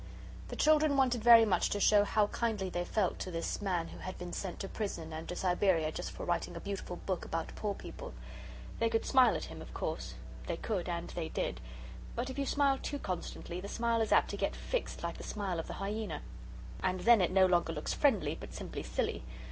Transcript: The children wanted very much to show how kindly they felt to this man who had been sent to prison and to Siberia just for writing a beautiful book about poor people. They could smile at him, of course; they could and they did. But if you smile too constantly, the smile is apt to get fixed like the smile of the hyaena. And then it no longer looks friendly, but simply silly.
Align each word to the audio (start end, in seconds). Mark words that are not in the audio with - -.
The 0.47 0.55
children 0.55 0.97
wanted 0.97 1.23
very 1.23 1.45
much 1.45 1.69
to 1.69 1.79
show 1.79 2.03
how 2.05 2.25
kindly 2.25 2.71
they 2.71 2.83
felt 2.83 3.19
to 3.19 3.29
this 3.29 3.61
man 3.61 3.89
who 3.89 3.99
had 3.99 4.17
been 4.17 4.33
sent 4.33 4.59
to 4.61 4.67
prison 4.67 5.13
and 5.13 5.29
to 5.29 5.35
Siberia 5.35 5.91
just 5.91 6.09
for 6.09 6.25
writing 6.25 6.55
a 6.55 6.59
beautiful 6.59 6.95
book 6.95 7.23
about 7.23 7.53
poor 7.55 7.75
people. 7.75 8.15
They 8.79 8.89
could 8.89 9.05
smile 9.05 9.35
at 9.35 9.43
him, 9.45 9.61
of 9.61 9.75
course; 9.75 10.15
they 10.47 10.57
could 10.57 10.89
and 10.89 11.09
they 11.11 11.29
did. 11.29 11.61
But 12.15 12.31
if 12.31 12.39
you 12.39 12.47
smile 12.47 12.79
too 12.81 12.97
constantly, 12.97 13.61
the 13.61 13.67
smile 13.67 14.01
is 14.01 14.11
apt 14.11 14.31
to 14.31 14.37
get 14.37 14.55
fixed 14.55 15.03
like 15.03 15.17
the 15.17 15.23
smile 15.23 15.59
of 15.59 15.67
the 15.67 15.75
hyaena. 15.75 16.23
And 16.81 17.01
then 17.01 17.21
it 17.21 17.29
no 17.29 17.45
longer 17.45 17.71
looks 17.71 17.93
friendly, 17.93 18.33
but 18.33 18.55
simply 18.55 18.81
silly. 18.81 19.21